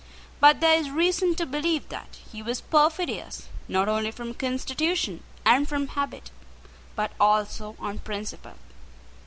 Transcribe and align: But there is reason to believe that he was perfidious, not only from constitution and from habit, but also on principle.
But 0.39 0.61
there 0.61 0.79
is 0.79 0.89
reason 0.89 1.35
to 1.35 1.45
believe 1.45 1.89
that 1.89 2.17
he 2.31 2.41
was 2.41 2.59
perfidious, 2.59 3.49
not 3.67 3.87
only 3.87 4.09
from 4.09 4.33
constitution 4.33 5.21
and 5.45 5.69
from 5.69 5.89
habit, 5.89 6.31
but 6.95 7.11
also 7.19 7.75
on 7.79 7.99
principle. 7.99 8.55